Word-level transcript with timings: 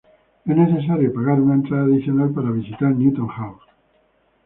Es 0.47 0.57
necesario 0.57 1.13
pagar 1.13 1.39
una 1.39 1.53
entrada 1.53 1.83
adicional 1.83 2.31
para 2.33 2.49
visitar 2.49 2.89
Newton 2.89 3.27
House. 3.27 3.61